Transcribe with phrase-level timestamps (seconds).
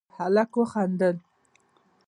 [0.17, 1.17] هلک وخندل: